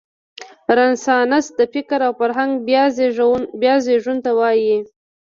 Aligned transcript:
رنسانس 0.77 1.45
د 1.59 1.61
فکر 1.73 1.99
او 2.07 2.13
فرهنګ 2.19 2.51
بیا 3.61 3.75
زېږون 3.89 4.17
ته 4.25 4.31
وايي. 4.39 4.77